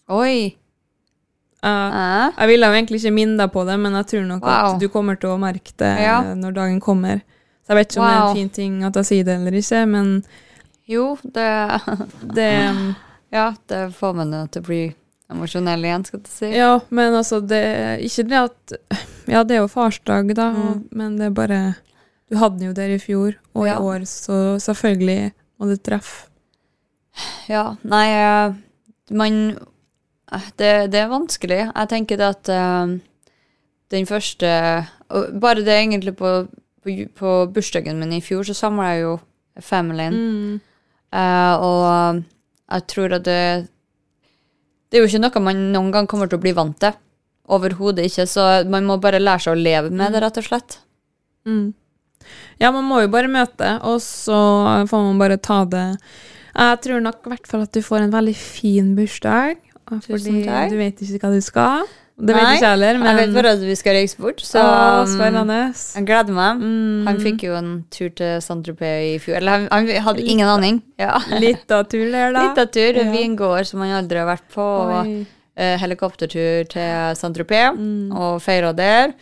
[0.09, 0.57] Oi!
[1.61, 2.31] Eh?
[2.39, 4.71] jeg ville jo egentlig ikke minne deg på det, men jeg tror nok Wow.
[4.71, 6.33] at du kommer til å merke det Ja.
[6.33, 7.21] når dagen kommer.
[7.61, 9.51] Så jeg vet ikke om det er en fin ting at jeg sier det eller
[9.51, 10.23] ikke, men
[10.91, 11.49] Jo, det
[12.35, 12.49] det
[13.31, 14.81] Ja, det får meg til å bli
[15.31, 16.49] emosjonell igjen, skal du si.
[16.51, 18.75] Ja, men altså, det er ikke det at
[19.31, 21.61] Ja, det er jo farsdag, da, og, men det er bare
[22.31, 23.77] Du hadde den jo der i fjor, og Ja.
[23.77, 26.27] i år, så selvfølgelig må du treffe.
[27.51, 28.53] Ja, nei eh,
[29.11, 29.39] Man
[30.31, 31.61] eh, det, det er vanskelig.
[31.67, 32.93] Jeg tenker det at uh,
[33.91, 34.47] den første
[35.11, 36.47] Bare det egentlig på,
[36.83, 39.17] på, på bursdagen min i fjor, så samla jeg jo
[39.59, 40.61] familien.
[41.11, 42.21] Eh, og
[42.71, 43.67] jeg tror at det
[44.91, 46.95] Det er jo ikke noe man noen gang kommer til å bli vant til.
[47.51, 48.25] Overhodet ikke.
[48.27, 50.79] Så man må bare lære seg å leve med det, rett og slett.
[51.47, 51.71] Mm.
[52.59, 54.37] Ja, man må jo bare møte, og så
[54.87, 55.85] får man bare ta det
[56.53, 59.57] Jeg tror nok i hvert fall at du får en veldig fin bursdag.
[59.87, 61.87] Fordi du vet ikke hva du skal.
[62.21, 64.61] Det vet ikke jeg heller, men Jeg vet bare at vi skal reise bort, så
[64.61, 65.21] um,
[65.97, 66.59] jeg gleder meg.
[66.61, 67.07] Mm.
[67.07, 69.39] Han fikk jo en tur til Saint-Tropez i fjor.
[69.39, 70.79] Eller han, han hadde ingen aning.
[71.01, 71.15] Ja.
[71.41, 72.45] Litt av tur der, da.
[72.45, 72.99] Litt av tur.
[73.01, 73.07] Ja.
[73.15, 74.61] Vingård som han aldri har vært på.
[74.61, 75.11] Og
[75.57, 78.11] eh, helikoptertur til Saint-Tropez Mm.
[78.13, 79.15] og feira der.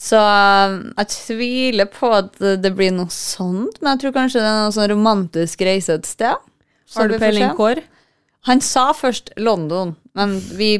[0.00, 4.48] Så um, jeg tviler på at det blir noe sånt, men jeg tror kanskje det
[4.48, 6.40] er noe sånn romantisk reise et sted.
[6.88, 7.78] Så Har du peiling hvor?
[8.48, 10.72] Han sa først London, men vi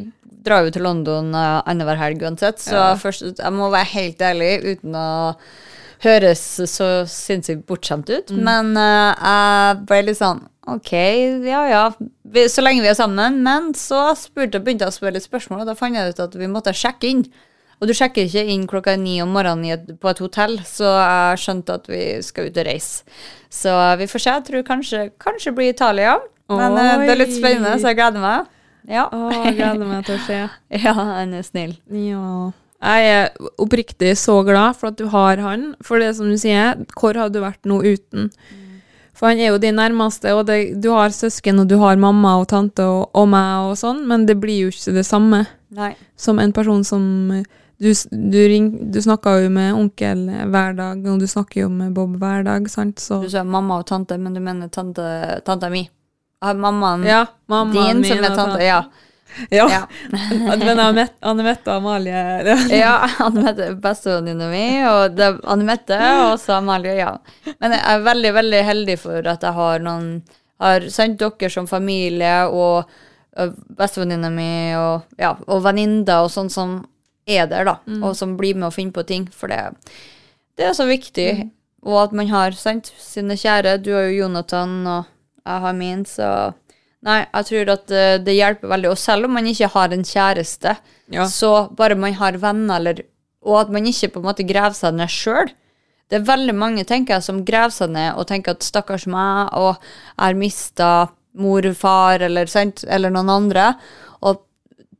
[0.44, 2.88] drar jo til London uh, annenhver helg uansett, så Ja.
[3.00, 5.06] først, jeg må være helt ærlig uten å
[6.04, 8.32] høres så sinnssykt bortskjemt ut.
[8.34, 8.42] Mm.
[8.44, 10.92] Men uh, jeg ble litt sånn OK,
[11.44, 11.80] ja ja,
[12.24, 13.42] vi, så lenge vi er sammen.
[13.44, 16.36] Men så spurte, begynte jeg å spørre litt spørsmål, og da fant jeg ut at
[16.40, 17.26] vi måtte sjekke inn.
[17.82, 21.42] Og du sjekker ikke inn klokka ni om morgenen et, på et hotell, så jeg
[21.42, 23.02] skjønte at vi skal ut og reise.
[23.52, 24.36] Så vi får se.
[24.38, 26.14] Jeg tror kanskje, kanskje det blir Italia.
[26.48, 26.86] Men Oi.
[27.04, 28.48] det er litt spennende, så jeg gleder meg.
[28.88, 29.06] Ja.
[29.08, 30.42] Å, jeg gleder meg til å se.
[30.84, 31.76] ja, han er snill.
[31.88, 32.52] Ja.
[32.84, 35.72] Jeg er oppriktig så glad for at du har han.
[35.84, 38.28] For det som du sier, hvor hadde du vært nå uten?
[39.14, 42.34] For han er jo din nærmeste, og det, du har søsken, og du har mamma
[42.40, 45.44] og tante og, og meg og sånn, men det blir jo ikke det samme
[45.74, 45.92] Nei.
[46.18, 47.04] som en person som
[47.74, 51.92] Du, du, ring, du snakker jo med onkel hver dag, og du snakker jo med
[51.94, 53.02] Bob hver dag, sant?
[53.02, 55.02] Så Du sa mamma og tante, men du mener tante,
[55.44, 55.82] tante mi.
[56.52, 57.24] Mammaen Ja,
[57.72, 58.60] din min som er tante.
[58.64, 58.82] Ja.
[59.50, 59.64] Ja.
[59.70, 59.80] ja.
[60.52, 62.20] Anne- Anne Mette og Amalie
[62.84, 67.16] ja Anne-Mette er bestevenninna mi, og det er Anne-Mette og så Amalie, ja.
[67.58, 70.22] Men jeg er veldig, veldig heldig for at jeg har noen
[70.62, 72.84] Har sendt dere som familie og
[73.74, 76.76] bestevenninna mi og, ja, og venninner og sånn som
[77.26, 77.78] er der, da.
[78.04, 79.24] Og som blir med å finne på ting.
[79.34, 79.58] For det,
[80.60, 81.48] det er så viktig.
[81.82, 83.78] Og at man har sendt sine kjære.
[83.82, 85.10] Du har jo Jonathan, og
[85.44, 86.28] jeg har min, så
[87.04, 88.88] Nei, jeg tror at eh, det hjelper veldig.
[88.94, 90.70] Og selv om man ikke har en kjæreste,
[91.12, 91.26] Ja.
[91.28, 93.02] så bare man har venner, eller,
[93.44, 95.52] og at man ikke på en måte graver seg ned sjøl.
[96.08, 99.52] Det er veldig mange tenker jeg, som graver seg ned og tenker at stakkars meg,
[99.52, 100.90] og jeg har mista
[101.36, 103.74] mor, far eller, sant, eller noen andre.
[104.24, 104.40] Og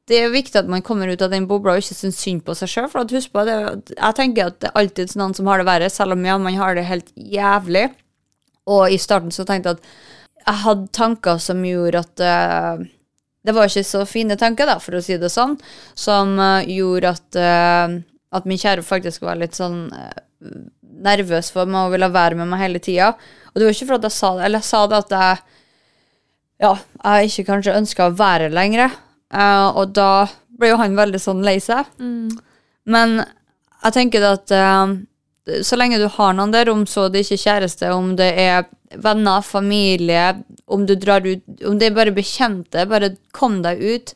[0.04, 2.52] det er viktig at man kommer ut av den bobla og ikke syns synd på
[2.58, 2.90] seg sjøl.
[2.92, 3.58] For husk på, det,
[3.96, 6.60] jeg tenker at det er alltid noen som har det verre, selv om ja, man
[6.60, 7.88] har det helt jævlig.
[8.68, 10.12] Og i starten så tenkte jeg at
[10.44, 12.84] jeg hadde tanker som gjorde at uh,
[13.44, 15.56] Det var ikke så fine tanker, da, for å si det sånn,
[15.98, 17.96] som uh, gjorde at, uh,
[18.36, 19.88] at min kjære faktisk var litt sånn
[21.04, 23.12] nervøs for meg og ville være med meg hele tida.
[23.52, 25.42] Og det var ikke for at jeg sa det, eller jeg sa det at jeg
[26.64, 28.92] ja, jeg ikke kanskje ønska å være lenger.
[29.74, 31.88] Og da ble jo han veldig sånn lei seg.
[31.98, 34.54] Men jeg tenker at
[35.44, 38.64] så lenge du har noen der, om så det ikke er kjæreste, om det er
[39.04, 40.30] venner, familie,
[40.70, 44.14] om du drar ut, om det er bare bekjente, bare kom deg ut,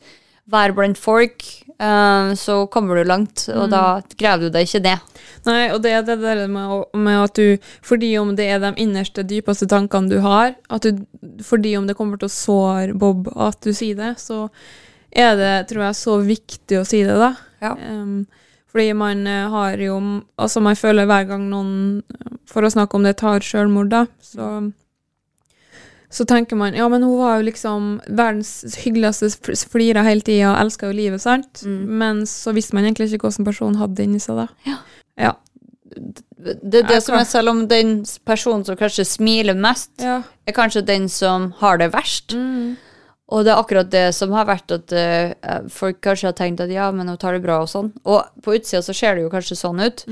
[0.49, 1.45] vær blant folk,
[1.77, 5.21] uh, så kommer du langt, og da graver du deg ikke ned.
[5.45, 8.73] Nei, og det er det der med, med at du Fordi om det er de
[8.83, 11.05] innerste, dypeste tankene du har, at du,
[11.45, 14.47] fordi om det kommer til å såre Bob at du sier det, så
[15.09, 17.31] er det, tror jeg, så viktig å si det, da.
[17.63, 17.73] Ja.
[17.87, 18.25] Em,
[18.71, 19.95] fordi man eh, har jo
[20.37, 22.03] Altså, man føler hver gang noen,
[22.49, 24.71] for å snakke om det, tar selvmord, da, så
[26.09, 29.29] så tenker man ja, men hun var jo liksom verdens hyggeligste,
[29.69, 31.61] flira hele tida, elska jo livet, sant?
[32.01, 34.47] Men så visste man egentlig ikke hvordan personen hadde det inni seg da.
[34.65, 34.79] Ja.
[35.21, 35.35] ja.
[35.93, 40.23] Det det Jeg som er, selv om den personen som kanskje smiler mest, Ja.
[40.49, 42.33] er kanskje den som har det verst.
[43.29, 46.71] Og det er akkurat det som har vært at uh, folk kanskje har tenkt at
[46.73, 47.91] ja, men hun tar det bra og sånn.
[48.09, 50.05] Og på utsida så ser det jo kanskje sånn ut.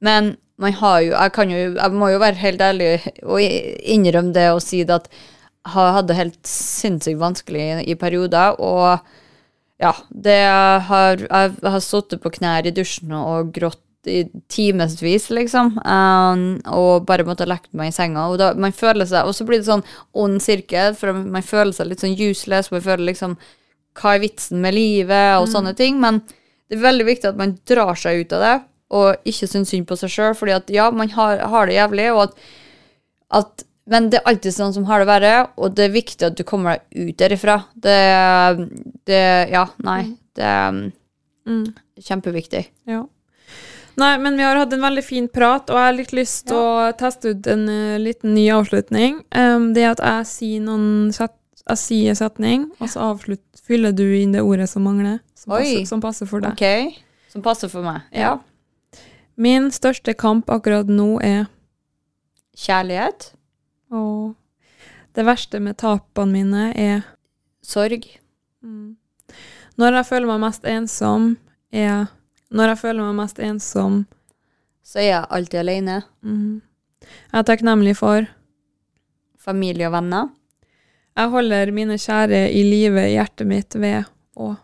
[0.00, 2.90] Men man har jo jeg, kan jo jeg må jo være helt ærlig
[3.24, 5.08] og innrømme det og si det at
[5.62, 8.56] jeg det helt sinnssykt vanskelig i, i perioder.
[8.58, 8.98] Og
[9.82, 10.40] ja, det
[10.88, 15.76] har Jeg har sittet på knær i dusjen og grått i timevis, liksom.
[15.84, 18.26] Um, og bare måtte ha lagt meg i senga.
[18.30, 19.84] Og, da, man føler seg, og så blir det sånn
[20.18, 22.72] ond sirkel, for man føler seg litt sånn useless.
[22.74, 23.36] Man føler liksom
[23.98, 26.00] Hva er vitsen med livet, og sånne ting.
[26.02, 28.54] Men det er veldig viktig at man drar seg ut av det,
[28.96, 30.34] og ikke syns synd på seg sjøl.
[30.38, 32.48] Fordi at ja, man har, har det jævlig, og at,
[33.42, 36.36] at men det er alltid sånn som har det verre, og det er viktig at
[36.38, 37.56] du kommer deg ut derifra.
[37.74, 37.98] Det,
[39.10, 40.02] det Ja, nei.
[40.32, 40.84] Det er
[42.00, 42.62] kjempeviktig.
[42.88, 43.02] Ja.
[44.00, 46.56] Nei, men vi har hatt en veldig fin prat, og jeg har litt lyst til
[46.56, 49.20] å teste ut en uh, liten ny avslutning.
[49.36, 51.34] Um, det at jeg sier noen set,
[51.66, 55.84] jeg sier setning, og så avslutt, fyller du inn det ordet som mangler, som, passer,
[55.88, 56.56] som passer for deg.
[56.56, 57.02] OK?
[57.32, 58.08] Som passer for meg.
[58.16, 58.38] Ja.
[59.40, 61.46] Min største kamp akkurat nå er
[62.52, 63.30] Kjærlighet.
[63.92, 64.34] Og
[65.16, 67.06] det verste med tapene mine er
[67.64, 68.04] Sorg.
[69.80, 71.36] Når jeg føler meg mest ensom,
[71.72, 72.10] er
[72.52, 74.04] Når jeg føler meg mest ensom,
[74.84, 76.02] Så er jeg alltid alene.
[76.22, 76.60] mm,
[77.02, 78.26] jeg er takknemlig for
[79.38, 80.28] Familie og venner.
[81.16, 84.04] Jeg holder mine kjære i live i hjertet mitt ved
[84.36, 84.56] å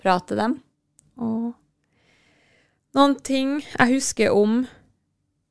[0.00, 0.62] Prate dem.
[1.20, 1.52] Og
[2.96, 4.66] noen ting jeg husker om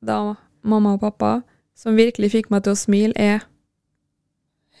[0.02, 1.42] da mamma og pappa,
[1.76, 3.46] som virkelig fikk meg til å smile, er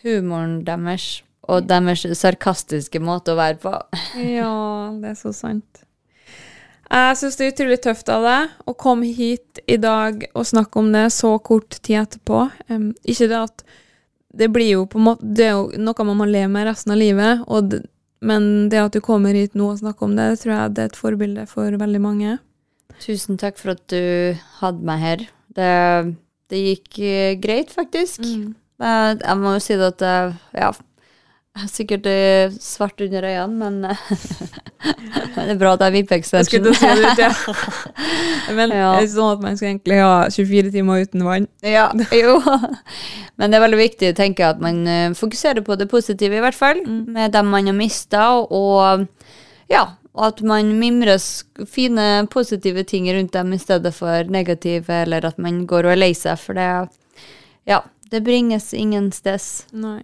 [0.02, 3.72] Humoren deres og deres sarkastiske måte å være på.
[4.38, 5.84] Ja, det er så sant.
[6.90, 10.80] Jeg syns det er utrolig tøft av deg å komme hit i dag og snakke
[10.80, 12.48] om det så kort tid etterpå.
[12.66, 13.64] Um, ikke det at
[14.30, 16.92] Det blir jo på en måte Det er jo noe man må leve med resten
[16.94, 17.82] av livet, det,
[18.20, 20.90] Men det at du kommer hit nå og snakker om det, tror jeg det er
[20.90, 22.38] et forbilde for veldig mange.
[23.00, 25.22] Tusen takk for at du hadde meg her.
[25.56, 25.70] Det,
[26.50, 28.20] det gikk eh, greit, faktisk.
[28.20, 28.52] Mm.
[28.82, 30.70] Jeg, Jeg må jo si det at jeg, ja,
[31.60, 34.00] jeg har sikkert eh, svart under øynene, men eh,
[35.36, 36.64] det er bra at jeg er Jeg VIP-extension.
[36.64, 37.30] til å si det, ja.
[38.56, 38.88] Men Ja.
[38.96, 41.46] er det sånn at man skal egentlig ha 24 timer uten vann?
[41.66, 41.90] Ja,
[42.22, 42.38] jo.
[43.36, 46.42] Men det er veldig viktig tenker jeg, at man eh, fokuserer på det positive, i
[46.44, 46.80] hvert fall.
[46.86, 49.04] Med dem man har mista, og
[49.70, 49.84] ja,
[50.16, 51.20] at man mimrer
[51.70, 56.00] fine, positive ting rundt dem i stedet for negative, eller at man går og er
[56.06, 56.70] lei seg, for det
[57.68, 59.44] Ja, det bringes ingen sted.
[59.76, 60.00] Nei.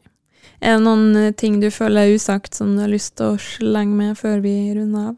[0.60, 3.40] Er det noen eh, ting du føler er usagt som du har lyst til å
[3.42, 5.16] slenge med før vi runder av?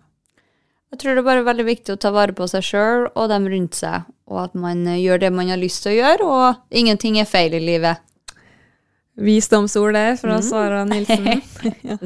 [0.89, 3.47] Jeg tror det er bare veldig viktig å ta vare på seg sjøl og dem
[3.53, 6.79] rundt seg, og at man eh, gjør det man har lyst til å gjøre, og
[6.83, 8.05] ingenting er feil i livet.
[9.19, 11.43] Visdomsord der fra Sara Nilsen.
[11.89, 11.99] ja.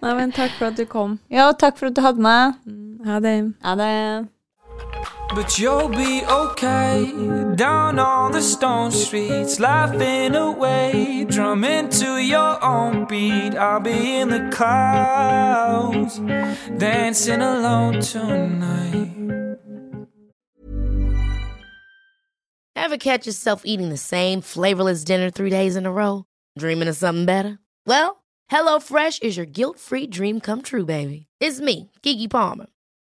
[0.00, 1.18] Nei, men takk for at du kom.
[1.32, 2.56] Ja, takk for at du hadde meg.
[3.06, 3.36] Ha det.
[3.64, 3.92] Ha det.
[5.34, 7.12] But you'll be okay
[7.56, 13.54] down on the stone streets, laughing away, drumming to your own beat.
[13.54, 16.18] I'll be in the clouds,
[16.78, 19.12] dancing alone tonight.
[22.74, 26.24] Ever catch yourself eating the same flavorless dinner three days in a row?
[26.56, 27.58] Dreaming of something better?
[27.84, 31.26] Well, HelloFresh is your guilt free dream come true, baby.
[31.40, 32.66] It's me, Kiki Palmer.